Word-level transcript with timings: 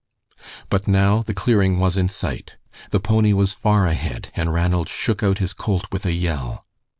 But 0.69 0.87
now 0.87 1.21
the 1.21 1.33
clearing 1.35 1.77
was 1.77 1.95
in 1.95 2.09
sight. 2.09 2.57
The 2.89 2.99
pony 2.99 3.33
was 3.33 3.53
far 3.53 3.85
ahead, 3.85 4.31
and 4.35 4.51
Ranald 4.51 4.89
shook 4.89 5.21
out 5.21 5.37
his 5.37 5.53
colt 5.53 5.85
with 5.91 6.07
a 6.07 6.13
yell. 6.13 6.65